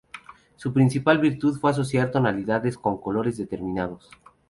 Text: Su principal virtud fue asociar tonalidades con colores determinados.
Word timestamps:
Su 0.55 0.73
principal 0.73 1.19
virtud 1.19 1.59
fue 1.59 1.69
asociar 1.69 2.09
tonalidades 2.09 2.75
con 2.75 2.99
colores 2.99 3.37
determinados. 3.37 4.09